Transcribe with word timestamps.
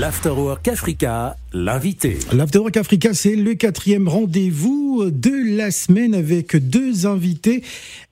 L'Afterwork 0.00 0.66
Africa, 0.66 1.36
l'invité. 1.52 2.18
L'Afterwork 2.32 2.76
Africa, 2.76 3.14
c'est 3.14 3.36
le 3.36 3.54
quatrième 3.54 4.08
rendez-vous 4.08 5.04
de 5.08 5.56
la 5.56 5.70
semaine 5.70 6.14
avec 6.16 6.56
deux 6.56 7.06
invités 7.06 7.62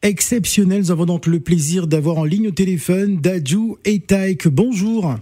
exceptionnels. 0.03 0.83
Nous 0.83 0.91
avons 0.93 1.07
donc 1.07 1.27
le 1.27 1.41
plaisir 1.41 1.89
d'avoir 1.89 2.19
en 2.19 2.25
ligne 2.25 2.49
au 2.49 2.53
téléphone 2.53 3.17
Dadju 3.21 3.75
et 3.85 3.99
Taïk. 3.99 4.47
Bonjour. 4.47 5.17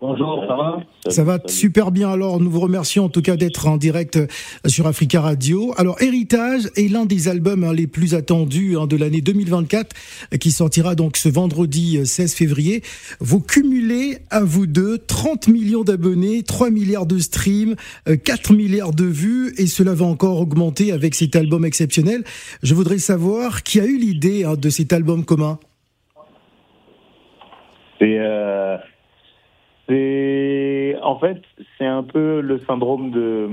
Bonjour, 0.00 0.46
ça 0.48 0.56
va 0.56 0.82
Ça 1.10 1.24
va 1.24 1.38
super 1.44 1.90
bien. 1.90 2.10
Alors, 2.10 2.40
nous 2.40 2.50
vous 2.50 2.60
remercions 2.60 3.04
en 3.04 3.08
tout 3.10 3.20
cas 3.20 3.36
d'être 3.36 3.66
en 3.66 3.76
direct 3.76 4.16
euh, 4.16 4.26
sur 4.64 4.86
Africa 4.86 5.20
Radio. 5.20 5.74
Alors, 5.76 6.00
Héritage 6.00 6.70
est 6.74 6.90
l'un 6.90 7.04
des 7.04 7.28
albums 7.28 7.64
hein, 7.64 7.74
les 7.74 7.86
plus 7.86 8.14
attendus 8.14 8.78
hein, 8.78 8.86
de 8.86 8.96
l'année 8.96 9.20
2024 9.20 9.94
euh, 10.32 10.38
qui 10.38 10.52
sortira 10.52 10.94
donc 10.94 11.18
ce 11.18 11.28
vendredi 11.28 12.00
16 12.02 12.32
euh, 12.32 12.34
février. 12.34 12.82
Vous 13.20 13.40
cumulez 13.40 14.20
à 14.30 14.42
vous 14.42 14.66
deux 14.66 14.96
30 14.96 15.48
millions 15.48 15.84
d'abonnés, 15.84 16.44
3 16.44 16.70
milliards 16.70 17.04
de 17.04 17.18
streams, 17.18 17.76
4 18.06 18.54
milliards 18.54 18.94
de 18.94 19.04
vues 19.04 19.52
et 19.58 19.66
cela 19.66 19.92
va 19.92 20.06
encore 20.06 20.40
augmenter 20.40 20.92
avec 20.92 21.14
cet 21.14 21.36
album 21.36 21.66
exceptionnel. 21.66 22.24
Je 22.62 22.74
voudrais 22.74 22.98
savoir 22.98 23.62
qui 23.64 23.78
a 23.80 23.84
eu 23.84 23.98
l'idée 23.98 24.44
hein, 24.44 24.54
de 24.54 24.70
cet 24.70 24.94
album 24.94 25.26
commun. 25.26 25.58
C'est 27.98 28.18
c'est 29.90 30.96
en 31.02 31.18
fait 31.18 31.42
c'est 31.76 31.86
un 31.86 32.04
peu 32.04 32.40
le 32.40 32.58
syndrome 32.60 33.10
de 33.10 33.48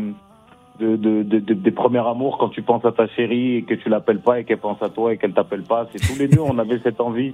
de, 0.80 0.96
de, 0.96 1.24
de, 1.24 1.54
des 1.56 1.72
premiers 1.72 2.06
amours 2.08 2.38
quand 2.38 2.50
tu 2.50 2.62
penses 2.62 2.86
à 2.86 2.92
ta 2.92 3.08
chérie 3.08 3.56
et 3.56 3.64
que 3.64 3.74
tu 3.74 3.90
l'appelles 3.90 4.20
pas 4.20 4.40
et 4.40 4.44
qu'elle 4.44 4.60
pense 4.60 4.82
à 4.84 4.90
toi 4.90 5.12
et 5.12 5.18
qu'elle 5.18 5.34
t'appelle 5.34 5.64
pas. 5.64 5.88
C'est 5.92 5.98
tous 5.98 6.20
les 6.20 6.28
deux, 6.28 6.40
on 6.40 6.60
avait 6.60 6.80
cette 6.84 7.02
envie, 7.02 7.34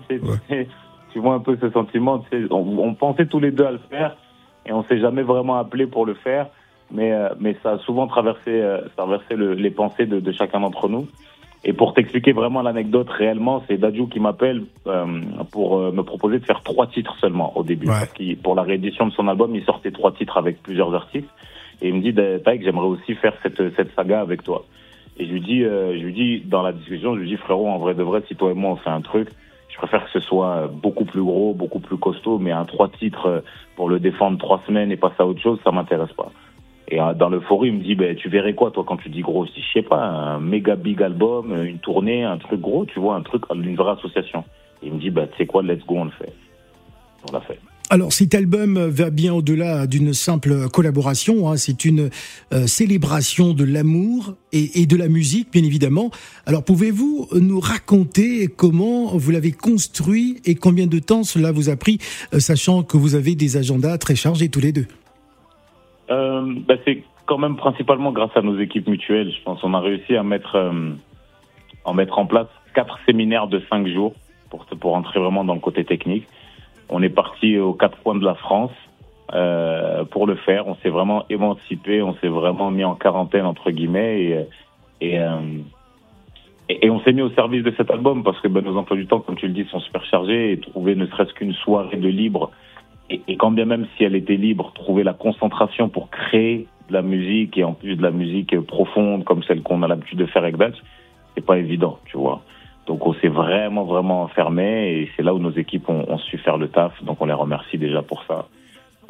tu 1.11 1.19
vois 1.19 1.33
un 1.33 1.41
peu 1.41 1.57
ce 1.59 1.69
sentiment. 1.71 2.23
On, 2.51 2.77
on, 2.79 2.93
pensait 2.93 3.25
tous 3.25 3.41
les 3.41 3.51
deux 3.51 3.65
à 3.65 3.71
le 3.71 3.81
faire 3.89 4.15
et 4.65 4.71
on 4.71 4.83
s'est 4.83 4.99
jamais 4.99 5.23
vraiment 5.23 5.57
appelé 5.57 5.87
pour 5.87 6.05
le 6.05 6.13
faire, 6.13 6.47
mais 6.89 7.11
euh, 7.11 7.29
mais 7.37 7.57
ça 7.61 7.71
a 7.71 7.77
souvent 7.79 8.07
traversé 8.07 8.51
euh, 8.51 8.87
traversé 8.95 9.35
le, 9.35 9.55
les 9.55 9.71
pensées 9.71 10.05
de 10.05 10.31
chacun 10.31 10.61
d'entre 10.61 10.87
nous. 10.87 11.07
Et 11.65 11.71
pour 11.71 11.93
t'expliquer 11.93 12.33
vraiment 12.33 12.61
l'anecdote 12.61 13.09
réellement, 13.09 13.63
c'est 13.67 13.77
Dadju 13.77 14.07
qui 14.07 14.19
m'appelle 14.19 14.63
euh, 14.85 15.05
pour 15.51 15.77
euh, 15.77 15.91
me 15.91 16.03
proposer 16.03 16.39
de 16.39 16.45
faire 16.45 16.61
trois 16.61 16.87
titres 16.87 17.15
seulement 17.19 17.57
au 17.57 17.63
début. 17.63 17.87
Parce 17.87 18.11
que 18.11 18.35
pour 18.35 18.55
la 18.55 18.63
réédition 18.63 19.07
de 19.07 19.13
son 19.13 19.27
album, 19.29 19.55
il 19.55 19.63
sortait 19.63 19.91
trois 19.91 20.11
titres 20.11 20.37
avec 20.37 20.61
plusieurs 20.61 20.93
artistes. 20.93 21.29
Et 21.81 21.89
il 21.89 21.95
me 21.95 22.01
dit, 22.01 22.13
Taïk, 22.43 22.63
j'aimerais 22.63 22.87
aussi 22.87 23.15
faire 23.15 23.33
cette, 23.43 23.75
cette 23.75 23.95
saga 23.95 24.19
avec 24.19 24.43
toi. 24.43 24.65
Et 25.17 25.25
je 25.25 25.31
lui 25.31 25.41
dis, 25.41 25.63
euh, 25.63 25.97
je 25.97 26.03
lui 26.03 26.13
dis 26.13 26.41
dans 26.45 26.63
la 26.63 26.73
discussion, 26.73 27.15
je 27.15 27.21
lui 27.21 27.29
dis 27.29 27.37
frérot, 27.37 27.67
en 27.67 27.77
vrai 27.77 27.93
de 27.93 28.03
vrai, 28.03 28.23
si 28.27 28.35
toi 28.35 28.51
et 28.51 28.53
moi 28.53 28.71
on 28.71 28.75
fait 28.75 28.89
un 28.89 29.01
truc, 29.01 29.29
je 29.69 29.77
préfère 29.77 30.03
que 30.03 30.11
ce 30.11 30.19
soit 30.19 30.67
beaucoup 30.67 31.05
plus 31.05 31.21
gros, 31.21 31.53
beaucoup 31.53 31.79
plus 31.79 31.97
costaud, 31.97 32.39
mais 32.39 32.51
un 32.51 32.65
trois 32.65 32.89
titres 32.89 33.43
pour 33.75 33.89
le 33.89 33.99
défendre 33.99 34.37
trois 34.37 34.61
semaines 34.65 34.91
et 34.91 34.97
passer 34.97 35.15
à 35.19 35.25
autre 35.25 35.41
chose, 35.41 35.59
ça 35.63 35.71
m'intéresse 35.71 36.13
pas. 36.13 36.31
Et 36.87 36.99
euh, 36.99 37.13
dans 37.13 37.29
l'euphorie, 37.29 37.69
il 37.69 37.75
me 37.75 37.83
dit, 37.83 37.95
ben, 37.95 38.15
tu 38.15 38.29
verrais 38.29 38.53
quoi, 38.53 38.71
toi, 38.71 38.83
quand 38.87 38.97
tu 38.97 39.09
dis 39.09 39.21
gros? 39.21 39.45
Je 39.45 39.51
je 39.61 39.73
sais 39.73 39.81
pas, 39.81 40.03
un 40.03 40.39
méga 40.39 40.75
big 40.75 41.01
album, 41.01 41.55
une 41.65 41.79
tournée, 41.79 42.23
un 42.23 42.37
truc 42.37 42.59
gros, 42.59 42.85
tu 42.85 42.99
vois, 42.99 43.15
un 43.15 43.21
truc, 43.21 43.43
une 43.53 43.75
vraie 43.75 43.93
association. 43.93 44.43
Et 44.81 44.87
il 44.87 44.93
me 44.93 44.99
dit, 44.99 45.09
ben, 45.09 45.27
tu 45.31 45.37
sais 45.37 45.45
quoi, 45.45 45.63
let's 45.63 45.85
go, 45.85 45.95
on 45.97 46.05
le 46.05 46.11
fait. 46.11 46.33
On 47.29 47.33
l'a 47.33 47.41
fait. 47.41 47.59
Alors 47.89 48.11
cet 48.11 48.33
album 48.33 48.79
va 48.87 49.09
bien 49.09 49.33
au-delà 49.33 49.85
d'une 49.87 50.13
simple 50.13 50.67
collaboration, 50.69 51.49
hein. 51.49 51.57
c'est 51.57 51.85
une 51.85 52.09
euh, 52.51 52.65
célébration 52.65 53.53
de 53.53 53.63
l'amour 53.63 54.35
et, 54.51 54.81
et, 54.81 54.85
de 54.87 54.95
la 54.95 55.09
musique 55.09 55.51
bien 55.51 55.63
évidemment. 55.63 56.09
Alors 56.47 56.63
pouvez-vous 56.63 57.27
nous 57.33 57.59
raconter 57.59 58.47
comment 58.47 59.15
vous 59.15 59.29
l'avez 59.29 59.51
construit 59.51 60.41
et 60.45 60.55
combien 60.55 60.87
de 60.87 60.97
temps 60.97 61.23
cela 61.23 61.51
vous 61.51 61.69
a 61.69 61.75
pris, 61.75 61.99
euh, 62.33 62.39
sachant 62.39 62.83
que 62.83 62.97
vous 62.97 63.13
avez 63.13 63.35
des 63.35 63.57
agendas 63.57 63.97
très 63.99 64.15
chargés 64.15 64.49
tous 64.49 64.61
les 64.61 64.71
deux? 64.71 64.87
Euh, 66.09 66.41
bah, 66.67 66.75
C'est 66.85 67.03
quand 67.25 67.37
même 67.37 67.55
principalement 67.55 68.11
grâce 68.11 68.35
à 68.35 68.41
nos 68.41 68.59
équipes 68.59 68.87
mutuelles. 68.87 69.31
Je 69.31 69.41
pense 69.43 69.61
qu'on 69.61 69.73
a 69.73 69.79
réussi 69.79 70.15
à 70.15 70.23
mettre, 70.23 70.55
euh, 70.55 70.91
en 71.85 71.93
mettre 71.93 72.19
en 72.19 72.25
place 72.25 72.47
quatre 72.73 72.99
séminaires 73.05 73.47
de 73.47 73.61
cinq 73.69 73.87
jours 73.87 74.13
pour, 74.49 74.65
pour 74.65 74.95
entrer 74.95 75.19
vraiment 75.19 75.43
dans 75.43 75.53
le 75.53 75.59
côté 75.59 75.85
technique. 75.85 76.27
On 76.89 77.01
est 77.01 77.09
parti 77.09 77.57
aux 77.57 77.73
quatre 77.73 77.97
coins 78.03 78.15
de 78.15 78.25
la 78.25 78.35
France 78.35 78.71
euh, 79.33 80.03
pour 80.05 80.27
le 80.27 80.35
faire. 80.35 80.67
On 80.67 80.75
s'est 80.75 80.89
vraiment 80.89 81.25
émancipé, 81.29 82.01
on 82.01 82.13
s'est 82.15 82.27
vraiment 82.27 82.71
mis 82.71 82.83
en 82.83 82.95
quarantaine 82.95 83.45
entre 83.45 83.71
guillemets 83.71 84.21
et, 84.21 84.45
et, 85.01 85.19
euh, 85.19 85.39
on 86.89 86.99
s'est 87.01 87.13
mis 87.13 87.21
au 87.21 87.29
service 87.31 87.63
de 87.63 87.73
cet 87.75 87.89
album 87.89 88.23
parce 88.23 88.39
que 88.41 88.47
ben, 88.47 88.63
nos 88.63 88.77
emplois 88.77 88.97
du 88.97 89.07
temps, 89.07 89.19
comme 89.19 89.35
tu 89.35 89.47
le 89.47 89.53
dis, 89.53 89.65
sont 89.65 89.79
super 89.79 90.03
chargés 90.05 90.51
et 90.51 90.59
trouver 90.59 90.95
ne 90.95 91.05
serait-ce 91.07 91.33
qu'une 91.33 91.53
soirée 91.53 91.97
de 91.97 92.07
libre 92.07 92.51
et, 93.27 93.37
quand 93.37 93.51
bien 93.51 93.65
même 93.65 93.87
si 93.95 94.03
elle 94.03 94.15
était 94.15 94.35
libre, 94.35 94.71
trouver 94.73 95.03
la 95.03 95.13
concentration 95.13 95.89
pour 95.89 96.09
créer 96.09 96.67
de 96.89 96.93
la 96.93 97.01
musique 97.01 97.57
et 97.57 97.63
en 97.63 97.73
plus 97.73 97.95
de 97.95 98.01
la 98.01 98.11
musique 98.11 98.59
profonde 98.61 99.23
comme 99.23 99.43
celle 99.43 99.61
qu'on 99.61 99.83
a 99.83 99.87
l'habitude 99.87 100.19
de 100.19 100.25
faire 100.25 100.43
avec 100.43 100.57
Dutch, 100.57 100.77
c'est 101.35 101.45
pas 101.45 101.57
évident, 101.57 101.99
tu 102.05 102.17
vois. 102.17 102.41
Donc 102.87 103.05
on 103.07 103.13
s'est 103.15 103.29
vraiment 103.29 103.85
vraiment 103.85 104.23
enfermé 104.23 104.91
et 104.91 105.09
c'est 105.15 105.23
là 105.23 105.33
où 105.33 105.39
nos 105.39 105.51
équipes 105.51 105.87
ont, 105.89 106.05
ont, 106.09 106.17
su 106.17 106.37
faire 106.37 106.57
le 106.57 106.67
taf. 106.67 107.01
Donc 107.03 107.21
on 107.21 107.25
les 107.25 107.33
remercie 107.33 107.77
déjà 107.77 108.01
pour 108.01 108.23
ça 108.27 108.47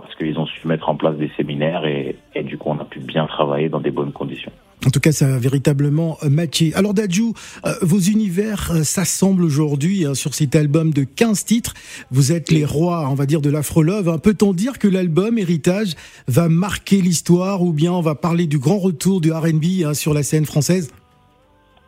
parce 0.03 0.16
qu'ils 0.16 0.38
ont 0.38 0.46
su 0.46 0.68
mettre 0.68 0.90
en 0.90 0.96
place 0.96 1.16
des 1.16 1.31
séminaires 1.38 1.86
et, 1.86 2.16
et 2.36 2.44
du 2.44 2.58
coup 2.58 2.69
on 2.69 2.80
a 2.80 2.86
pu 2.86 3.00
bien 3.00 3.25
travailler 3.25 3.69
dans 3.69 3.80
des 3.80 3.91
bonnes 3.91 4.12
conditions. 4.12 4.52
En 4.86 4.90
tout 4.90 5.00
cas, 5.00 5.14
ça 5.14 5.34
a 5.34 5.40
véritablement 5.40 6.18
euh, 6.24 6.30
matché. 6.30 6.74
Alors 6.75 6.94
Dadju, 6.94 7.31
euh, 7.66 7.69
vos 7.81 8.00
univers 8.00 8.72
euh, 8.72 8.84
s'assemblent 8.84 9.44
aujourd'hui 9.44 10.06
hein, 10.06 10.13
sur 10.13 10.34
cet 10.34 10.56
album 10.58 10.92
de 10.92 11.03
15 11.03 11.46
titres. 11.46 11.74
Vous 12.12 12.34
êtes 12.34 12.52
les 12.52 12.66
rois, 12.66 13.08
on 13.09 13.13
va 13.13 13.25
dire, 13.25 13.40
de 13.40 13.50
l'afro-love. 13.50 14.09
Hein. 14.09 14.18
Peut-on 14.18 14.52
dire 14.52 14.80
que 14.80 14.90
l'album 14.90 15.38
Héritage 15.38 15.96
va 16.28 16.50
marquer 16.50 16.97
l'histoire 16.97 17.62
ou 17.62 17.72
bien 17.72 17.94
on 17.94 18.02
va 18.02 18.16
parler 18.16 18.46
du 18.46 18.59
grand 18.59 18.78
retour 18.78 19.22
du 19.22 19.31
R&B 19.31 19.86
hein, 19.86 19.94
sur 19.94 20.13
la 20.13 20.24
scène 20.24 20.46
française? 20.46 20.94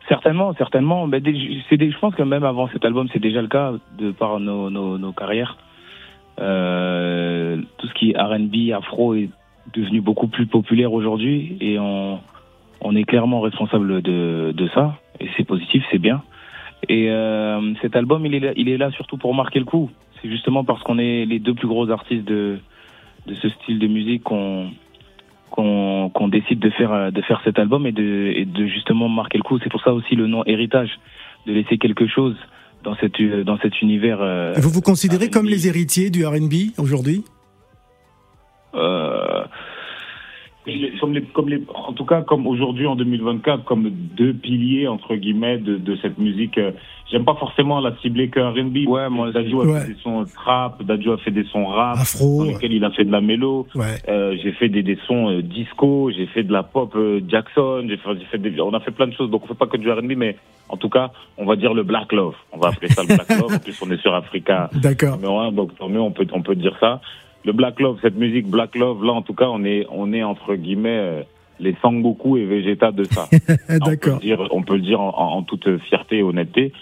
Certainement, 0.08 0.54
certainement. 0.54 1.06
Mais 1.06 1.20
c'est 1.68 1.78
je 1.78 1.98
pense 1.98 2.14
que 2.14 2.22
même 2.22 2.44
avant 2.44 2.68
cet 2.68 2.84
album, 2.84 3.08
c'est 3.12 3.18
déjà 3.18 3.42
le 3.42 3.48
cas 3.48 3.72
de 3.98 4.12
par 4.12 4.40
nos, 4.40 4.70
nos, 4.70 4.96
nos 4.96 5.12
carrières. 5.12 5.58
Euh, 6.38 7.60
tout 7.78 7.86
ce 7.86 7.94
qui 7.94 8.10
est 8.10 8.20
R&B, 8.20 8.72
afro 8.76 9.14
est 9.14 9.30
devenu 9.74 10.00
beaucoup 10.00 10.28
plus 10.28 10.46
populaire 10.46 10.92
aujourd'hui 10.92 11.56
et 11.60 11.78
on 11.78 12.20
on 12.80 12.94
est 12.94 13.04
clairement 13.04 13.40
responsable 13.40 14.02
de, 14.02 14.52
de 14.54 14.68
ça, 14.68 14.98
et 15.20 15.28
c'est 15.36 15.44
positif, 15.44 15.84
c'est 15.90 15.98
bien. 15.98 16.22
Et 16.88 17.10
euh, 17.10 17.74
cet 17.80 17.96
album, 17.96 18.26
il 18.26 18.34
est, 18.34 18.40
là, 18.40 18.52
il 18.56 18.68
est 18.68 18.76
là 18.76 18.90
surtout 18.90 19.16
pour 19.16 19.34
marquer 19.34 19.58
le 19.58 19.64
coup. 19.64 19.90
C'est 20.20 20.28
justement 20.28 20.64
parce 20.64 20.82
qu'on 20.82 20.98
est 20.98 21.24
les 21.24 21.38
deux 21.38 21.54
plus 21.54 21.68
gros 21.68 21.90
artistes 21.90 22.24
de, 22.24 22.58
de 23.26 23.34
ce 23.34 23.48
style 23.48 23.78
de 23.78 23.86
musique 23.86 24.22
qu'on 24.22 24.68
décide 26.28 26.58
de 26.58 26.70
faire, 26.70 27.10
de 27.10 27.22
faire 27.22 27.40
cet 27.44 27.58
album 27.58 27.86
et 27.86 27.92
de, 27.92 28.32
et 28.36 28.44
de 28.44 28.66
justement 28.66 29.08
marquer 29.08 29.38
le 29.38 29.42
coup. 29.42 29.58
C'est 29.58 29.70
pour 29.70 29.82
ça 29.82 29.92
aussi 29.92 30.14
le 30.14 30.26
nom 30.26 30.44
Héritage, 30.44 30.98
de 31.46 31.52
laisser 31.52 31.78
quelque 31.78 32.06
chose 32.06 32.36
dans, 32.86 32.94
cette, 33.00 33.20
dans 33.44 33.58
cet 33.58 33.82
univers. 33.82 34.22
Euh, 34.22 34.52
vous 34.56 34.70
vous 34.70 34.80
considérez 34.80 35.28
comme 35.28 35.46
les 35.46 35.66
héritiers 35.66 36.08
du 36.08 36.24
RB 36.24 36.72
aujourd'hui? 36.78 37.24
Euh, 38.74 39.44
comme 41.00 41.12
les, 41.14 41.22
comme 41.22 41.48
les, 41.48 41.62
en 41.74 41.92
tout 41.92 42.04
cas, 42.04 42.22
comme 42.22 42.46
aujourd'hui 42.46 42.86
en 42.86 42.96
2024, 42.96 43.64
comme 43.64 43.90
deux 43.90 44.34
piliers 44.34 44.88
entre 44.88 45.14
guillemets 45.14 45.58
de, 45.58 45.76
de 45.76 45.96
cette 46.02 46.18
musique. 46.18 46.58
Euh, 46.58 46.72
j'aime 47.10 47.24
pas 47.24 47.34
forcément 47.34 47.80
la 47.80 47.96
cibler 47.98 48.28
que 48.28 48.40
R&B. 48.40 48.88
Ouais, 48.88 49.08
moi. 49.08 49.30
Dadju 49.30 49.60
a 49.60 49.80
fait 49.80 49.92
des 49.92 50.00
sons 50.00 50.24
trap, 50.34 50.82
Dadju 50.82 51.12
a 51.12 51.16
fait 51.18 51.30
des 51.30 51.44
sons 51.44 51.66
rap, 51.66 51.98
Afro, 51.98 52.44
dans 52.44 52.50
lesquels 52.50 52.72
il 52.72 52.84
a 52.84 52.90
fait 52.90 53.04
de 53.04 53.12
la 53.12 53.20
mélo. 53.20 53.66
Ouais. 53.74 53.84
Euh, 54.08 54.36
j'ai 54.42 54.52
fait 54.52 54.68
des, 54.68 54.82
des 54.82 54.98
sons 55.06 55.30
euh, 55.30 55.42
disco, 55.42 56.10
j'ai 56.10 56.26
fait 56.26 56.42
de 56.42 56.52
la 56.52 56.62
pop 56.62 56.94
euh, 56.96 57.20
Jackson, 57.28 57.86
j'ai 57.88 57.96
fait, 57.96 58.14
fait 58.30 58.38
des, 58.38 58.60
on 58.60 58.74
a 58.74 58.80
fait 58.80 58.90
plein 58.90 59.06
de 59.06 59.14
choses. 59.14 59.30
Donc 59.30 59.44
on 59.44 59.46
fait 59.46 59.54
pas 59.54 59.66
que 59.66 59.76
du 59.76 59.90
R&B, 59.90 60.12
mais 60.16 60.36
en 60.68 60.76
tout 60.76 60.88
cas, 60.88 61.12
on 61.38 61.44
va 61.44 61.56
dire 61.56 61.74
le 61.74 61.84
Black 61.84 62.12
Love. 62.12 62.34
On 62.52 62.58
va 62.58 62.68
appeler 62.68 62.88
ça 62.88 63.02
le 63.02 63.14
Black 63.14 63.28
Love. 63.28 63.52
En 63.56 63.58
plus, 63.58 63.80
on 63.82 63.90
est 63.90 64.00
sur 64.00 64.14
Africa. 64.14 64.70
D'accord. 64.72 65.18
Donc 65.52 65.76
tant 65.78 65.88
mieux, 65.88 66.00
on 66.00 66.10
peut, 66.10 66.26
on 66.32 66.42
peut 66.42 66.56
dire 66.56 66.76
ça 66.80 67.00
le 67.46 67.52
Black 67.52 67.78
Love, 67.80 67.98
cette 68.02 68.16
musique 68.16 68.48
Black 68.48 68.74
Love, 68.74 69.04
là 69.04 69.12
en 69.12 69.22
tout 69.22 69.32
cas, 69.32 69.46
on 69.48 69.64
est, 69.64 69.86
on 69.90 70.12
est 70.12 70.24
entre 70.24 70.56
guillemets 70.56 70.98
euh, 70.98 71.22
les 71.60 71.76
Sangoku 71.80 72.36
et 72.36 72.44
Vegeta 72.44 72.90
de 72.90 73.04
ça. 73.04 73.28
D'accord. 73.68 74.18
On, 74.50 74.62
peut 74.62 74.74
le 74.74 74.82
dire 74.82 75.00
en, 75.00 75.42
toute 75.44 75.78
fierté 75.84 76.18
et 76.18 76.22
honnêteté. 76.22 76.72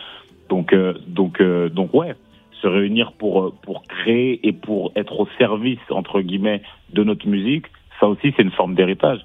Donc, 0.48 0.72
euh, 0.72 0.94
donc, 1.06 1.40
euh, 1.40 1.68
donc 1.68 1.92
ouais, 1.92 2.14
se 2.62 2.66
réunir 2.66 3.12
pour 3.12 3.54
pour 3.62 3.82
créer 3.82 4.40
et 4.46 4.52
pour 4.52 4.92
être 4.96 5.20
au 5.20 5.28
service 5.38 5.78
entre 5.90 6.22
guillemets 6.22 6.62
de 6.94 7.04
notre 7.04 7.28
musique, 7.28 7.66
ça 8.00 8.08
aussi 8.08 8.32
c'est 8.34 8.42
une 8.42 8.50
forme 8.50 8.74
d'héritage. 8.74 9.20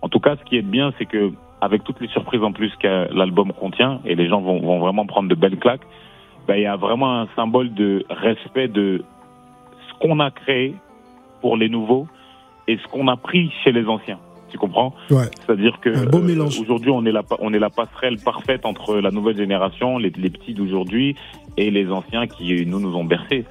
En 0.00 0.08
tout 0.08 0.20
cas, 0.20 0.36
ce 0.36 0.44
qui 0.44 0.56
est 0.56 0.62
bien, 0.62 0.94
c'est 0.98 1.06
que 1.06 1.32
avec 1.60 1.84
toutes 1.84 2.00
les 2.00 2.08
surprises 2.08 2.42
en 2.42 2.52
plus 2.52 2.74
que 2.76 3.12
l'album 3.12 3.52
contient, 3.52 4.00
et 4.06 4.14
les 4.14 4.28
gens 4.28 4.40
vont, 4.40 4.60
vont 4.60 4.78
vraiment 4.78 5.04
prendre 5.04 5.28
de 5.28 5.34
belles 5.34 5.58
claques, 5.58 5.86
ben, 6.46 6.54
il 6.54 6.62
y 6.62 6.66
a 6.66 6.76
vraiment 6.76 7.20
un 7.20 7.28
symbole 7.36 7.74
de 7.74 8.04
respect 8.08 8.68
de 8.68 9.02
qu'on 10.00 10.20
a 10.20 10.30
créé 10.30 10.74
pour 11.40 11.56
les 11.56 11.68
nouveaux 11.68 12.06
et 12.66 12.76
ce 12.76 12.88
qu'on 12.88 13.08
a 13.08 13.16
pris 13.16 13.50
chez 13.64 13.72
les 13.72 13.86
anciens. 13.86 14.18
Tu 14.50 14.56
comprends 14.56 14.94
ouais. 15.10 15.24
C'est-à-dire 15.44 15.78
que 15.80 15.90
euh, 15.90 16.46
aujourd'hui 16.60 16.90
on 16.90 17.04
est 17.04 17.12
la 17.12 17.22
on 17.40 17.52
est 17.52 17.58
la 17.58 17.68
passerelle 17.68 18.18
parfaite 18.18 18.64
entre 18.64 18.96
la 18.96 19.10
nouvelle 19.10 19.36
génération, 19.36 19.98
les, 19.98 20.10
les 20.10 20.30
petits 20.30 20.54
d'aujourd'hui 20.54 21.16
et 21.58 21.70
les 21.70 21.90
anciens 21.90 22.26
qui 22.26 22.64
nous 22.64 22.80
nous 22.80 22.94
ont 22.96 23.04
bercés. 23.04 23.44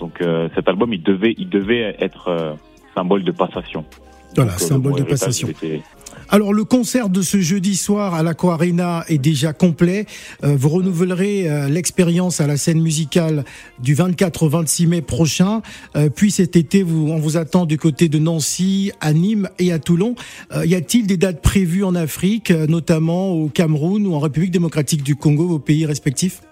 Donc 0.00 0.20
euh, 0.20 0.48
cet 0.56 0.68
album 0.68 0.92
il 0.92 1.02
devait 1.02 1.34
il 1.38 1.48
devait 1.48 1.96
être 2.00 2.28
euh, 2.28 2.54
symbole 2.96 3.22
de 3.22 3.30
passation. 3.30 3.84
Voilà, 4.34 4.52
symbole 4.52 4.94
de 4.94 5.04
passation. 5.04 5.48
Alors 6.32 6.52
le 6.52 6.62
concert 6.62 7.08
de 7.08 7.22
ce 7.22 7.40
jeudi 7.40 7.74
soir 7.74 8.14
à 8.14 8.22
l'Aqua 8.22 8.52
Arena 8.52 9.04
est 9.08 9.18
déjà 9.18 9.52
complet. 9.52 10.06
Euh, 10.44 10.54
vous 10.56 10.68
renouvelerez 10.68 11.50
euh, 11.50 11.68
l'expérience 11.68 12.40
à 12.40 12.46
la 12.46 12.56
scène 12.56 12.80
musicale 12.80 13.44
du 13.80 13.94
24 13.94 14.44
au 14.44 14.48
26 14.48 14.86
mai 14.86 15.02
prochain. 15.02 15.60
Euh, 15.96 16.08
puis 16.08 16.30
cet 16.30 16.54
été, 16.54 16.84
on 16.84 17.18
vous 17.18 17.36
attend 17.36 17.66
du 17.66 17.78
côté 17.78 18.08
de 18.08 18.20
Nancy, 18.20 18.92
à 19.00 19.12
Nîmes 19.12 19.48
et 19.58 19.72
à 19.72 19.80
Toulon. 19.80 20.14
y 20.64 20.76
a-t-il 20.76 21.08
des 21.08 21.16
dates 21.16 21.42
prévues 21.42 21.82
en 21.82 21.96
Afrique, 21.96 22.50
notamment 22.50 23.32
au 23.32 23.48
Cameroun 23.48 24.06
ou 24.06 24.14
en 24.14 24.20
République 24.20 24.52
démocratique 24.52 25.02
du 25.02 25.16
Congo, 25.16 25.48
vos 25.48 25.58
pays 25.58 25.84
respectifs? 25.84 26.42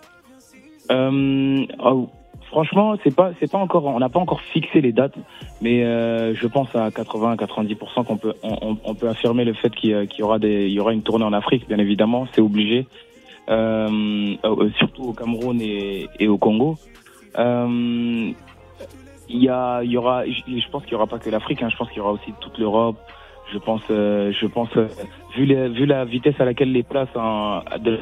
Oh, 0.91 2.09
Franchement, 2.49 2.97
c'est 3.05 3.15
pas 3.15 3.33
c'est 3.39 3.51
pas 3.51 3.59
encore 3.59 3.85
on 3.85 3.99
n'a 3.99 4.09
pas 4.09 4.21
encore 4.21 4.41
fixé 4.41 4.81
les 4.81 4.93
dates, 4.93 5.17
mais 5.61 5.85
euh, 5.85 6.35
je 6.35 6.47
pense 6.47 6.75
à 6.75 6.91
80 6.91 7.37
90% 7.37 8.05
qu'on 8.05 8.17
peut 8.17 8.33
on, 8.43 8.95
peut 8.95 9.09
affirmer 9.09 9.45
le 9.45 9.53
fait 9.53 9.69
qu'il 9.69 10.09
y 10.19 10.23
aura 10.23 10.39
des 10.39 10.67
il 10.67 10.73
y 10.73 10.81
aura 10.81 10.95
une 10.95 11.03
tournée 11.03 11.27
en 11.27 11.35
Afrique, 11.35 11.69
bien 11.69 11.77
évidemment, 11.77 12.27
c'est 12.33 12.41
obligé, 12.41 12.87
euh, 13.51 14.35
euh, 14.45 14.71
surtout 14.79 15.03
au 15.03 15.13
Cameroun 15.13 15.61
et, 15.61 16.27
au 16.27 16.39
Congo. 16.39 16.79
Y 17.37 17.85
y 19.29 19.97
aura 19.99 20.25
je 20.25 20.71
pense 20.71 20.85
qu'il 20.85 20.93
y 20.93 20.95
aura 20.95 21.07
pas 21.07 21.19
que 21.19 21.29
l'Afrique, 21.29 21.63
hein, 21.63 21.69
je 21.71 21.77
pense 21.77 21.89
qu'il 21.89 21.99
y 21.99 22.01
aura 22.01 22.13
aussi 22.13 22.33
toute 22.41 22.57
l'Europe. 22.57 22.97
Je 23.53 23.59
pense 23.59 23.83
je 23.89 24.47
pense 24.47 24.71
vu 25.37 25.45
les, 25.45 25.69
vu 25.69 25.85
la 25.85 26.07
vitesse 26.07 26.41
à 26.41 26.47
laquelle 26.47 26.73
les 26.73 26.83
places 26.83 27.13
de 27.13 28.01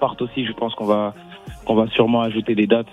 partent 0.00 0.22
aussi, 0.22 0.46
je 0.46 0.52
pense 0.52 0.74
qu'on 0.74 0.86
va 0.86 1.12
qu'on 1.66 1.74
va 1.74 1.88
sûrement 1.88 2.22
ajouter 2.22 2.54
des 2.54 2.66
dates 2.66 2.88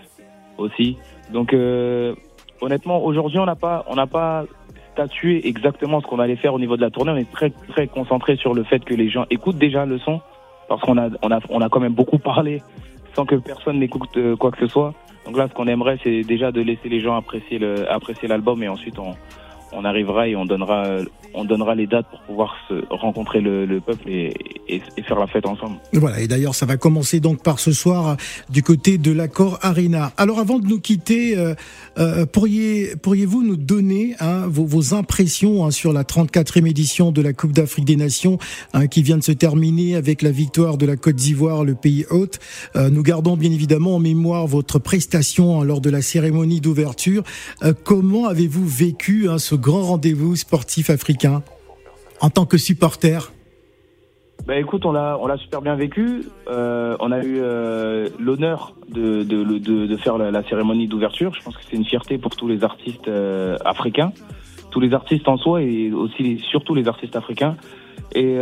aussi. 0.60 0.98
Donc 1.32 1.54
euh, 1.54 2.16
honnêtement, 2.62 3.04
aujourd'hui, 3.04 3.40
on 3.40 3.46
n'a 3.46 3.56
pas, 3.56 3.86
on 3.88 3.96
n'a 3.96 4.08
pas 4.08 4.46
statué 4.94 5.48
exactement 5.48 6.02
ce 6.02 6.08
qu'on 6.08 6.20
allait 6.20 6.36
faire 6.36 6.54
au 6.54 6.60
niveau 6.60 6.76
de 6.76 6.82
la 6.82 6.90
tournée. 6.90 7.12
On 7.12 7.18
est 7.18 7.32
très 7.32 7.52
très 7.70 7.88
concentré 7.88 8.36
sur 8.36 8.54
le 8.54 8.64
fait 8.64 8.84
que 8.84 8.94
les 8.94 9.10
gens 9.10 9.26
écoutent 9.30 9.58
déjà 9.58 9.86
le 9.86 9.98
son, 10.00 10.22
parce 10.68 10.82
qu'on 10.82 10.98
a, 10.98 11.10
on 11.22 11.32
a, 11.32 11.40
on 11.50 11.62
a 11.62 11.70
quand 11.70 11.80
même 11.80 11.94
beaucoup 11.94 12.18
parlé 12.20 12.62
sans 13.16 13.26
que 13.26 13.36
personne 13.36 13.80
n'écoute 13.80 14.18
euh, 14.18 14.36
quoi 14.36 14.52
que 14.52 14.60
ce 14.60 14.68
soit. 14.68 14.94
Donc 15.26 15.38
là, 15.38 15.48
ce 15.48 15.54
qu'on 15.54 15.68
aimerait, 15.68 15.98
c'est 16.04 16.22
déjà 16.22 16.52
de 16.52 16.62
laisser 16.62 16.90
les 16.90 17.02
gens 17.02 17.16
apprécier 17.16 17.60
le, 17.60 17.92
apprécier 17.92 18.28
l'album 18.28 18.64
et 18.64 18.68
ensuite 18.68 18.98
on, 18.98 19.16
on 19.72 19.86
arrivera 19.86 20.28
et 20.28 20.36
on 20.36 20.46
donnera, 20.46 20.86
on 21.34 21.46
donnera 21.46 21.76
les 21.76 21.88
dates 21.88 22.08
pour 22.10 22.20
pouvoir 22.22 22.56
se 22.68 22.74
rencontrer 22.90 23.42
le, 23.42 23.66
le 23.66 23.80
peuple 23.80 24.10
et, 24.10 24.34
et, 24.68 24.82
et, 24.98 25.02
faire 25.04 25.20
la 25.20 25.28
fête 25.28 25.46
ensemble. 25.46 25.78
Voilà, 25.94 26.20
et 26.22 26.28
d'ailleurs, 26.28 26.56
ça 26.56 26.66
va 26.66 26.78
commencer 26.78 27.20
donc 27.20 27.44
par 27.44 27.60
ce 27.60 27.72
soir 27.72 28.18
du 28.50 28.64
côté 28.64 28.98
de 28.98 29.12
l'accord 29.12 29.60
Arena. 29.62 30.12
Alors, 30.18 30.40
avant 30.40 30.60
de 30.60 30.68
nous 30.68 30.80
quitter, 30.80 31.38
euh, 31.38 31.54
euh, 31.98 32.26
pourriez, 32.26 32.96
pourriez-vous 33.02 33.44
nous 33.44 33.58
donner 33.58 34.16
hein, 34.20 34.46
vos, 34.48 34.66
vos, 34.66 34.94
impressions 34.94 35.66
hein, 35.66 35.72
sur 35.72 35.94
la 35.94 36.04
34e 36.04 36.68
édition 36.68 37.12
de 37.12 37.22
la 37.22 37.34
Coupe 37.34 37.52
d'Afrique 37.52 37.86
des 37.86 37.96
Nations 37.96 38.38
hein, 38.74 38.88
qui 38.88 39.04
vient 39.04 39.18
de 39.18 39.24
se 39.24 39.32
terminer 39.32 39.96
avec 39.96 40.22
la 40.22 40.32
victoire 40.32 40.78
de 40.78 40.86
la 40.86 40.96
Côte 40.96 41.16
d'Ivoire, 41.16 41.64
le 41.64 41.76
pays 41.76 42.06
hôte? 42.10 42.40
Euh, 42.76 42.90
nous 42.90 43.04
gardons 43.04 43.38
bien 43.38 43.52
évidemment 43.52 43.96
en 43.96 44.00
mémoire 44.00 44.48
votre 44.48 44.80
prestation 44.80 45.62
hein, 45.62 45.66
lors 45.66 45.82
de 45.82 45.90
la 45.90 46.02
cérémonie 46.02 46.62
d'ouverture. 46.62 47.24
Euh, 47.64 47.74
comment 47.84 48.28
avez-vous 48.28 48.68
vécu 48.68 49.30
hein, 49.30 49.38
ce 49.38 49.56
grand 49.60 49.84
rendez-vous 49.84 50.36
sportif 50.36 50.90
africain 50.90 51.44
en 52.22 52.30
tant 52.30 52.46
que 52.46 52.58
supporter 52.58 53.32
bah 54.48 54.58
écoute, 54.58 54.86
on 54.86 54.92
l'a 54.92 55.18
on 55.22 55.28
l'a 55.28 55.38
super 55.38 55.62
bien 55.62 55.76
vécu. 55.76 56.24
Euh, 56.48 56.96
on 57.00 57.12
a 57.12 57.24
eu 57.24 57.40
euh, 57.40 58.08
l'honneur 58.20 58.74
de, 58.88 59.98
faire 59.98 60.18
la, 60.18 60.44
cérémonie 60.44 60.88
d'ouverture. 60.88 61.34
Je 61.36 61.44
pense 61.44 61.56
que 61.58 61.64
c'est 61.70 61.76
une 61.76 61.86
fierté 61.86 62.18
pour 62.18 62.36
tous 62.36 62.48
les 62.48 62.64
artistes 62.64 63.08
euh, 63.08 63.58
africains, 63.66 64.12
tous 64.72 64.80
les 64.80 64.94
artistes 64.94 65.28
en 65.28 65.38
soi 65.38 65.62
et 65.62 65.92
aussi 65.92 66.40
surtout 66.40 66.74
les 66.74 66.88
artistes 66.88 67.16
africains. 67.16 67.58
Et 68.16 68.40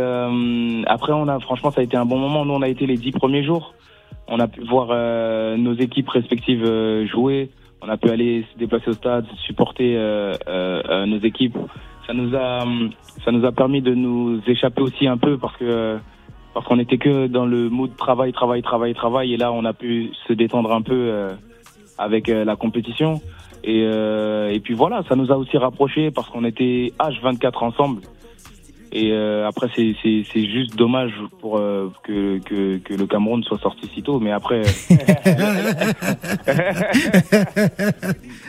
après, 0.86 1.12
on 1.12 1.28
a 1.28 1.40
franchement, 1.40 1.70
ça 1.70 1.82
a 1.82 1.84
été 1.84 1.96
un 1.96 2.06
bon 2.06 2.16
moment. 2.16 2.46
Nous, 2.46 2.54
on 2.54 2.62
a 2.62 2.68
été 2.68 2.86
les 2.86 2.96
dix 2.96 3.12
premiers 3.12 3.44
jours. 3.44 3.74
On 4.28 4.40
a 4.40 4.48
pu 4.48 4.62
voir 4.62 4.88
nos 5.58 5.74
équipes 5.74 6.08
respectives 6.08 6.64
jouer. 7.06 7.50
On 7.80 7.88
a 7.88 7.96
pu 7.96 8.10
aller 8.10 8.44
se 8.52 8.58
déplacer 8.58 8.90
au 8.90 8.92
stade, 8.94 9.26
supporter 9.46 9.94
nos 10.46 11.18
équipes. 11.18 11.56
Ça 12.06 12.14
nous 12.14 12.34
a 12.34 12.64
ça 13.24 13.32
nous 13.32 13.44
a 13.44 13.52
permis 13.52 13.82
de 13.82 13.94
nous 13.94 14.40
échapper 14.46 14.80
aussi 14.80 15.06
un 15.06 15.18
peu 15.18 15.36
parce 15.36 15.56
que 15.56 15.98
parce 16.54 16.66
qu'on 16.66 16.78
était 16.78 16.98
que 16.98 17.26
dans 17.26 17.46
le 17.46 17.68
mood 17.68 17.94
travail 17.96 18.32
travail 18.32 18.62
travail 18.62 18.94
travail. 18.94 19.34
Et 19.34 19.36
là 19.36 19.52
on 19.52 19.64
a 19.64 19.72
pu 19.72 20.10
se 20.26 20.32
détendre 20.32 20.72
un 20.72 20.82
peu 20.82 20.94
euh, 20.94 21.30
avec 21.98 22.28
euh, 22.28 22.44
la 22.44 22.56
compétition. 22.56 23.20
Et 23.64 23.84
euh, 23.84 24.50
et 24.50 24.60
puis 24.60 24.74
voilà 24.74 25.02
ça 25.08 25.16
nous 25.16 25.30
a 25.30 25.36
aussi 25.36 25.58
rapprochés 25.58 26.10
parce 26.10 26.28
qu'on 26.30 26.44
était 26.44 26.92
H24 26.98 27.64
ensemble 27.64 28.02
et 28.92 29.12
euh, 29.12 29.46
après, 29.46 29.68
c'est, 29.74 29.94
c'est, 30.02 30.24
c'est 30.32 30.46
juste 30.46 30.74
dommage 30.76 31.12
pour 31.40 31.58
euh, 31.58 31.92
que, 32.04 32.38
que, 32.38 32.78
que 32.78 32.94
le 32.94 33.06
Cameroun 33.06 33.42
soit 33.44 33.58
sorti 33.58 33.90
si 33.94 34.02
tôt. 34.02 34.18
Mais 34.18 34.32
après, 34.32 34.60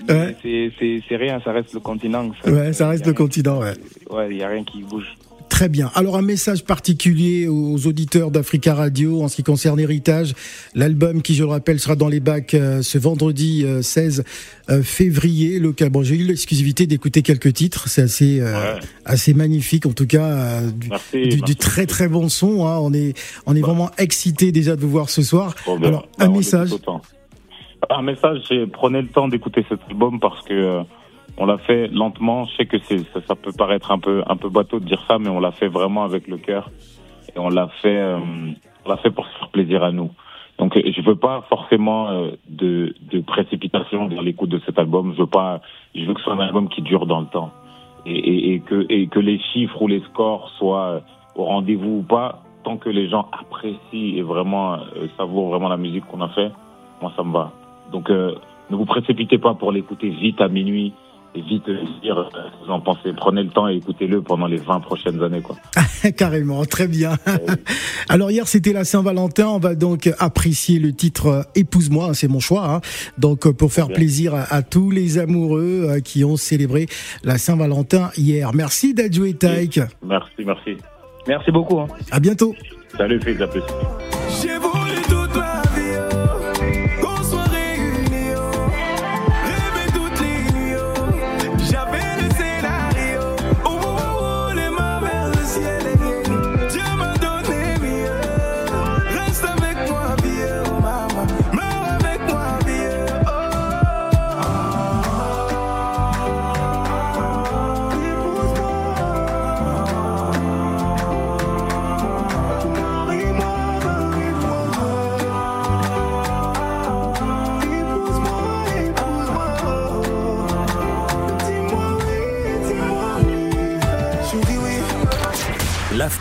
ouais. 0.10 0.36
c'est, 0.42 0.72
c'est, 0.80 1.02
c'est 1.08 1.16
rien. 1.18 1.40
Ça 1.44 1.52
reste 1.52 1.74
le 1.74 1.80
continent. 1.82 2.32
Ça, 2.44 2.52
ouais, 2.52 2.74
ça 2.74 2.90
reste 2.90 3.06
le 3.06 3.14
continent. 3.14 3.60
Ouais. 3.60 3.74
Ouais, 4.10 4.28
il 4.32 4.38
y 4.38 4.44
a 4.44 4.48
rien 4.48 4.64
qui 4.64 4.82
bouge. 4.84 5.16
Très 5.60 5.68
bien. 5.68 5.92
Alors 5.94 6.16
un 6.16 6.22
message 6.22 6.64
particulier 6.64 7.50
aux 7.50 7.86
auditeurs 7.86 8.32
d'Africa 8.32 8.74
Radio 8.74 9.22
en 9.22 9.28
ce 9.28 9.36
qui 9.36 9.44
concerne 9.44 9.78
Héritage. 9.78 10.34
L'album 10.74 11.22
qui, 11.22 11.36
je 11.36 11.44
le 11.44 11.50
rappelle, 11.50 11.82
sera 11.82 11.98
dans 11.98 12.08
les 12.08 12.22
bacs 12.22 12.54
euh, 12.54 12.82
ce 12.82 12.98
vendredi 12.98 13.66
16 13.82 14.24
euh, 14.70 14.74
euh, 14.74 14.84
février. 14.84 15.60
Le 15.60 15.74
bon, 15.90 16.02
j'ai 16.02 16.16
eu 16.16 16.24
l'exclusivité 16.24 16.88
d'écouter 16.88 17.24
quelques 17.24 17.52
titres. 17.52 17.90
C'est 17.90 18.04
assez 18.04 18.42
ouais. 18.42 18.80
assez 19.04 19.34
magnifique, 19.34 19.86
en 19.86 19.92
tout 19.92 20.08
cas, 20.08 20.62
du, 20.62 20.88
merci, 20.88 21.12
du, 21.12 21.28
merci. 21.28 21.42
du, 21.42 21.56
très 21.58 21.86
très 21.86 22.08
bon 22.08 22.30
son. 22.30 22.66
Hein. 22.66 22.78
On 22.82 22.94
est 22.94 23.14
on 23.46 23.54
est 23.54 23.60
bah. 23.60 23.68
vraiment 23.68 23.92
excité 23.98 24.54
déjà 24.54 24.78
de 24.78 24.82
vous 24.82 24.90
voir 24.90 25.10
ce 25.10 25.22
soir. 25.22 25.56
Bon, 25.66 25.78
ben, 25.78 25.90
Alors 25.90 26.08
un 26.20 26.30
message. 26.30 26.70
Un 27.90 28.02
message, 28.02 28.44
prenez 28.72 29.02
le 29.02 29.10
temps 29.10 29.28
d'écouter 29.28 29.66
cet 29.68 29.80
album 29.90 30.22
parce 30.22 30.42
que 30.46 30.84
on 31.40 31.46
l'a 31.46 31.58
fait 31.58 31.88
lentement. 31.88 32.46
Je 32.46 32.56
sais 32.58 32.66
que 32.66 32.78
c'est, 32.80 33.00
ça, 33.28 33.36
peut 33.36 33.54
paraître 33.58 33.92
un 33.92 34.00
peu, 34.00 34.24
un 34.28 34.36
peu 34.36 34.50
bateau 34.50 34.80
de 34.80 34.86
dire 34.86 35.04
ça, 35.08 35.18
mais 35.18 35.30
on 35.30 35.40
l'a 35.40 35.52
fait 35.52 35.70
vraiment 35.70 36.04
avec 36.04 36.28
le 36.28 36.38
cœur. 36.38 36.70
Et 37.36 37.40
on 37.40 37.50
l'a 37.50 37.70
fait, 37.82 37.98
euh, 37.98 38.20
on 38.86 38.90
l'a 38.90 38.98
fait 38.98 39.10
pour 39.10 39.26
se 39.26 39.38
faire 39.38 39.50
plaisir 39.50 39.84
à 39.84 39.92
nous. 39.92 40.12
Donc, 40.58 40.76
je 40.76 41.02
veux 41.02 41.16
pas 41.16 41.46
forcément 41.48 42.10
euh, 42.10 42.32
de, 42.50 42.94
de 43.12 43.22
précipitation 43.22 44.08
dans 44.08 44.22
l'écoute 44.22 44.50
de 44.50 44.60
cet 44.66 44.78
album. 44.78 45.14
Je 45.16 45.22
veux 45.22 45.28
pas, 45.28 45.62
je 45.96 46.04
veux 46.04 46.14
que 46.14 46.20
ce 46.20 46.26
soit 46.26 46.34
un 46.34 46.40
album 46.40 46.68
qui 46.68 46.82
dure 46.82 47.06
dans 47.06 47.22
le 47.22 47.28
temps. 47.28 47.52
Et, 48.06 48.18
et, 48.18 48.54
et 48.54 48.60
que, 48.60 48.86
et 48.90 49.08
que 49.08 49.20
les 49.20 49.40
chiffres 49.54 49.82
ou 49.82 49.88
les 49.88 50.02
scores 50.02 50.50
soient 50.58 51.02
au 51.36 51.46
rendez-vous 51.46 52.00
ou 52.00 52.04
pas, 52.04 52.44
tant 52.64 52.78
que 52.78 52.90
les 52.90 53.08
gens 53.08 53.28
apprécient 53.32 53.80
et 53.94 54.22
vraiment 54.22 54.74
euh, 54.74 55.08
savourent 55.16 55.50
vraiment 55.50 55.70
la 55.70 55.78
musique 55.78 56.06
qu'on 56.08 56.22
a 56.22 56.30
fait, 56.30 56.52
moi 57.02 57.14
ça 57.16 57.24
me 57.24 57.32
va. 57.32 57.52
Donc, 57.94 58.10
euh, 58.10 58.36
ne 58.70 58.76
vous 58.76 58.86
précipitez 58.86 59.38
pas 59.38 59.54
pour 59.54 59.72
l'écouter 59.72 60.10
vite 60.10 60.42
à 60.42 60.50
minuit 60.50 60.94
vite 61.36 61.70
dire 62.02 62.30
ce 62.32 62.36
que 62.36 62.66
vous 62.66 62.72
en 62.72 62.82
pensez. 62.82 63.14
Prenez 63.16 63.44
le 63.44 63.50
temps 63.50 63.68
et 63.68 63.76
écoutez-le 63.76 64.22
pendant 64.22 64.48
les 64.48 64.58
20 64.58 64.80
prochaines 64.82 65.22
années. 65.24 65.42
Quoi. 65.42 65.56
Carrément, 66.18 66.66
très 66.66 66.88
bien. 66.88 67.14
Alors 68.10 68.32
hier 68.32 68.48
c'était 68.48 68.74
la 68.74 68.84
Saint-Valentin, 68.84 69.48
on 69.48 69.60
va 69.60 69.76
donc 69.76 70.10
apprécier 70.20 70.80
le 70.80 70.94
titre 70.94 71.46
Épouse-moi, 71.56 72.14
c'est 72.14 72.28
mon 72.28 72.40
choix. 72.40 72.70
Hein. 72.70 72.82
Donc 73.18 73.50
pour 73.52 73.72
faire 73.72 73.88
plaisir 73.88 74.36
à, 74.36 74.54
à, 74.54 74.62
tous 74.62 74.92
les 74.92 75.18
amoureux 75.18 76.00
qui 76.04 76.24
ont 76.24 76.38
célébré 76.38 76.88
la 77.24 77.38
Saint-Valentin 77.38 78.10
hier. 78.18 78.52
Merci 78.54 78.94
Dadjou 78.94 79.32
Taïk. 79.34 79.80
Merci, 80.06 80.46
merci. 80.46 80.78
Merci 81.28 81.52
beaucoup. 81.52 81.80
Hein. 81.80 81.88
À 82.12 82.20
bientôt. 82.20 82.56
Salut 82.98 83.20
Félix, 83.22 83.42
à 83.42 83.48
plus. 83.48 83.62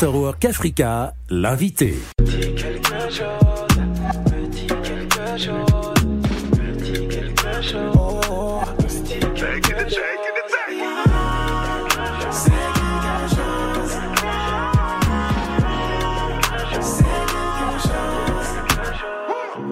l'Afterwork 0.01 0.45
Africa, 0.45 1.13
l'invité. 1.29 1.99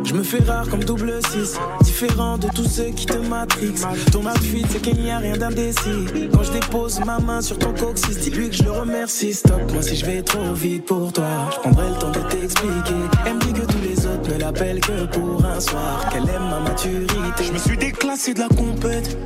Je 0.04 0.12
me 0.12 0.22
fais 0.24 0.42
rare 0.42 0.68
comme 0.68 0.82
double 0.82 1.20
6 1.30 1.56
différent 1.98 2.36
de 2.36 2.48
tous 2.48 2.68
ceux 2.68 2.90
qui 2.90 3.06
te 3.06 3.16
matrixent. 3.16 3.86
Ton 4.12 4.26
outfit, 4.26 4.64
c'est 4.68 4.82
qu'il 4.82 5.00
n'y 5.00 5.10
a 5.10 5.18
rien 5.18 5.36
d'indécis. 5.36 6.28
Quand 6.30 6.42
je 6.42 6.52
dépose 6.52 7.00
ma 7.06 7.18
main 7.18 7.40
sur 7.40 7.58
ton 7.58 7.72
coccyx, 7.72 8.18
dis-lui 8.18 8.50
que 8.50 8.56
je 8.56 8.64
le 8.64 8.72
remercie. 8.72 9.32
Stop, 9.32 9.62
moi 9.72 9.82
si 9.82 9.96
je 9.96 10.04
vais 10.04 10.22
trop 10.22 10.52
vite 10.52 10.84
pour 10.84 11.10
toi, 11.12 11.24
je 11.54 11.60
prendrai 11.60 11.88
le 11.88 11.94
temps 11.94 12.10
de 12.10 12.20
t'expliquer. 12.28 13.00
Elle 13.24 13.34
me 13.36 13.40
dit 13.40 13.52
que 13.54 13.66
tous 13.66 13.80
les 13.82 14.06
autres 14.06 14.30
ne 14.30 14.38
l'appellent 14.38 14.80
que 14.80 15.06
pour 15.06 15.42
un 15.44 15.58
soir, 15.58 16.06
qu'elle 16.10 16.28
aime 16.28 16.48
ma 16.50 16.60
maturité. 16.60 17.44
Je 17.44 17.52
me 17.52 17.58
suis 17.58 17.78
déclassé 17.78 18.34
de 18.34 18.40
la 18.40 18.48
compète, 18.48 19.16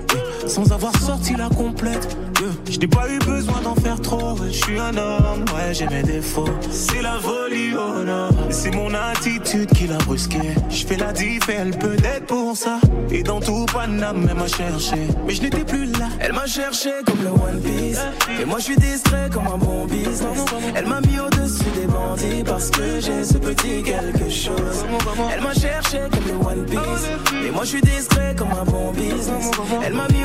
sans 0.46 0.72
avoir 0.72 0.96
sorti 1.00 1.34
la 1.36 1.48
complète. 1.48 2.16
yeah. 2.40 2.48
Je 2.70 2.78
n'ai 2.78 2.86
pas 2.86 3.08
eu 3.10 3.18
besoin 3.18 3.60
d'en 3.62 3.74
faire 3.74 4.00
trop, 4.00 4.36
je 4.46 4.50
suis 4.50 4.78
un 4.78 4.96
homme, 4.96 5.44
ouais, 5.54 5.72
j'ai 5.72 5.86
mes 5.88 6.02
défauts. 6.02 6.48
C'est 6.70 7.02
la 7.02 7.18
folie, 7.18 7.72
oh 7.76 8.04
non, 8.04 8.28
c'est 8.50 8.74
mon 8.74 8.92
attitude 8.94 9.70
qui 9.70 9.86
l'a 9.86 9.98
brusqué. 9.98 10.38
Je 10.70 10.86
fais 10.86 10.96
la 10.96 11.12
diff 11.12 11.48
elle 11.48 11.76
peut 11.78 11.96
être 12.04 12.26
pour 12.26 12.56
ça. 12.56 12.78
Et 13.10 13.22
dans 13.22 13.40
tout 13.40 13.66
Paname, 13.72 14.26
elle 14.30 14.36
m'a 14.36 14.46
cherché, 14.46 14.96
mais 15.26 15.34
je 15.34 15.42
n'étais 15.42 15.64
plus 15.64 15.86
là. 15.86 16.08
Elle 16.20 16.32
m'a 16.32 16.46
cherché 16.46 16.90
comme 17.06 17.22
le 17.22 17.28
One 17.30 17.60
Piece 17.60 17.98
Et 18.40 18.44
moi 18.44 18.58
je 18.58 18.64
suis 18.64 18.76
distrait 18.76 19.28
comme 19.32 19.46
un 19.46 19.56
bon 19.56 19.86
business 19.86 20.44
Elle 20.74 20.86
m'a 20.86 21.00
mis 21.00 21.18
au-dessus 21.18 21.70
des 21.74 21.86
bandits 21.86 22.44
Parce 22.44 22.70
que 22.70 23.00
j'ai 23.00 23.24
ce 23.24 23.38
petit 23.38 23.82
quelque 23.82 24.28
chose 24.28 24.84
Elle 25.32 25.42
m'a 25.42 25.54
cherché 25.54 25.98
comme 26.12 26.26
le 26.26 26.46
One 26.46 26.66
Piece 26.66 27.08
Et 27.46 27.50
moi 27.50 27.64
je 27.64 27.68
suis 27.68 27.80
distrait 27.80 28.34
comme 28.36 28.52
un 28.52 28.64
bon 28.64 28.92
business 28.92 29.50
Elle 29.84 29.94
m'a 29.94 30.08
mis 30.08 30.24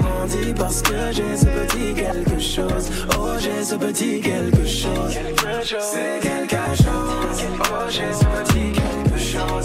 bandits 0.00 0.54
Parce 0.54 0.82
que 0.82 1.12
j'ai 1.12 1.36
ce 1.36 1.46
petit 1.46 1.94
quelque 1.94 2.40
chose 2.40 2.90
Oh 3.18 3.36
j'ai 3.38 3.64
ce 3.64 3.74
petit 3.76 4.20
quelque 4.20 4.66
chose 4.66 5.18
C'est 5.80 6.20
quelque 6.20 6.66
chose 6.76 7.42
Oh 7.60 7.88
j'ai 7.88 8.12
ce 8.12 8.24
petit 8.24 8.72
quelque 8.72 9.18
chose 9.18 9.64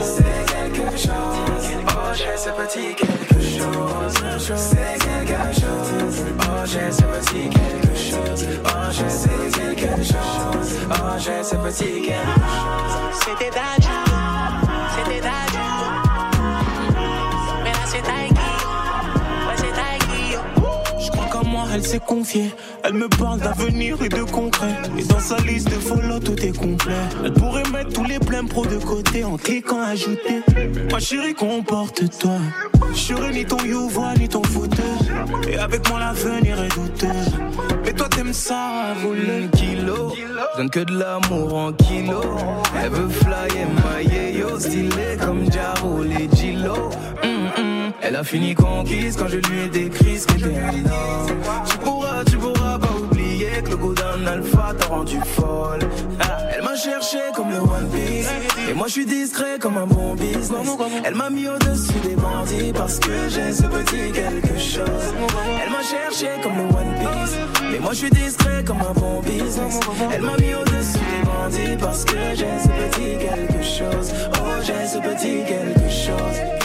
C'est 0.00 0.46
quelque 0.52 0.96
chose 0.96 1.12
Oh 1.88 2.14
j'ai 2.14 2.36
ce 2.36 2.50
petit 2.50 2.94
quelque 2.94 3.40
chose 3.42 4.56
C'est 4.56 4.98
quelque 5.04 5.54
chose 5.54 6.24
Oh 6.40 6.64
j'ai 6.64 6.92
ce 6.92 7.02
petit 7.02 7.48
quelque 7.48 7.94
chose 7.96 8.46
Oh 8.64 8.90
je 8.90 9.08
sais 9.08 9.74
quelque 9.74 10.02
chose 10.02 10.70
Oh 10.90 11.18
j'ai 11.18 11.42
ce 11.42 11.56
petit 11.56 12.02
quelque 12.02 12.48
chose 12.56 13.20
C'était 13.24 13.50
Dadju, 13.50 14.07
confiée. 21.96 22.50
Elle 22.84 22.94
me 22.94 23.08
parle 23.08 23.40
d'avenir 23.40 24.02
et 24.02 24.08
de 24.08 24.22
concret. 24.22 24.74
Et 24.98 25.04
dans 25.04 25.20
sa 25.20 25.38
liste 25.38 25.70
de 25.70 25.80
follow, 25.80 26.18
tout 26.18 26.38
est 26.44 26.56
complet. 26.56 26.92
Elle 27.24 27.32
pourrait 27.32 27.68
mettre 27.72 27.92
tous 27.94 28.04
les 28.04 28.18
pleins 28.18 28.44
pros 28.44 28.66
de 28.66 28.76
côté 28.76 29.24
en 29.24 29.36
cliquant 29.36 29.80
ajouter. 29.80 30.42
Ma 30.92 30.98
chérie, 30.98 31.34
comporte-toi. 31.34 32.38
Je 32.92 32.98
serai 32.98 33.32
ni 33.32 33.44
ton 33.44 33.58
youvois, 33.64 34.14
ni 34.18 34.28
ton 34.28 34.42
footeur. 34.42 34.98
Et 35.48 35.56
avec 35.56 35.88
moi, 35.88 35.98
l'avenir 36.00 36.62
est 36.62 36.74
douteux. 36.74 37.08
Mais 37.84 37.92
toi, 37.92 38.08
t'aimes 38.08 38.34
ça, 38.34 38.94
voler. 39.02 39.48
kilo 39.56 40.12
Donne 40.56 40.70
que 40.70 40.80
de 40.80 40.98
l'amour 40.98 41.54
en 41.54 41.72
kilo 41.72 42.20
Elle 42.82 42.90
veut 42.90 43.08
flyer 43.08 43.66
ma 43.82 44.02
yo 44.02 44.58
Stylé 44.58 45.16
comme 45.20 45.50
Jaro 45.50 46.02
les 46.02 46.28
Gilo 46.36 46.90
Hum, 47.22 47.50
hum. 47.56 47.67
Elle 48.00 48.16
a 48.16 48.24
fini 48.24 48.54
conquise 48.54 49.16
quand 49.16 49.28
je 49.28 49.36
lui 49.36 49.60
ai 49.64 49.68
décrit 49.68 50.18
ce 50.18 50.26
qu'était 50.26 50.54
Tu 51.68 51.78
pourras, 51.78 52.24
tu 52.24 52.36
pourras 52.36 52.78
pas 52.78 52.94
oublier 53.00 53.62
que 53.64 53.70
le 53.70 53.76
goût 53.76 53.94
d'un 53.94 54.26
alpha 54.26 54.72
t'a 54.78 54.86
rendu 54.86 55.18
folle. 55.24 55.80
Ah, 56.20 56.38
Elle 56.56 56.62
m'a 56.64 56.76
cherché 56.76 57.18
comme 57.34 57.50
le 57.50 57.58
One 57.58 57.88
Piece. 57.92 58.28
Et 58.68 58.74
moi 58.74 58.86
je 58.86 58.92
suis 58.92 59.06
discret 59.06 59.58
comme 59.60 59.76
un 59.76 59.86
bon 59.86 60.14
business. 60.14 60.68
Elle 61.04 61.14
m'a 61.14 61.30
mis 61.30 61.48
au-dessus 61.48 61.98
des 62.02 62.16
bandits 62.16 62.72
Parce 62.72 62.98
que 62.98 63.28
j'ai 63.28 63.52
ce 63.52 63.62
petit 63.64 64.12
quelque 64.12 64.58
chose. 64.58 65.14
Elle 65.62 65.70
m'a 65.70 65.82
cherché 65.82 66.28
comme 66.42 66.56
le 66.56 66.64
One 66.64 66.94
Piece. 66.98 67.36
Et 67.74 67.78
moi 67.78 67.92
je 67.92 67.98
suis 67.98 68.10
discret 68.10 68.64
comme 68.64 68.80
un 68.80 68.92
bon 68.92 69.20
business. 69.20 69.80
Elle 70.12 70.22
m'a 70.22 70.36
mis 70.36 70.54
au-dessus 70.54 70.98
des 70.98 71.24
bandits 71.24 71.76
Parce 71.80 72.04
que 72.04 72.16
j'ai 72.34 72.58
ce 72.62 72.68
petit 72.68 73.18
quelque 73.18 73.62
chose. 73.62 74.12
Oh 74.34 74.62
j'ai 74.62 74.86
ce 74.86 74.98
petit 74.98 75.44
quelque 75.46 75.88
chose 75.88 76.57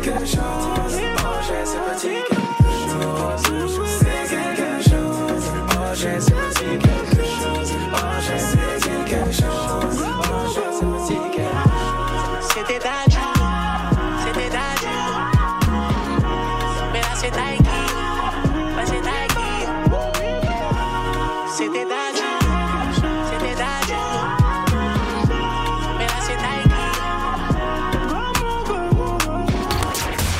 quelque 0.00 0.26
chose. 0.26 0.40
Oh 0.40 1.38
j'ai 1.46 1.64
ce 1.64 1.76
petit 1.76 2.25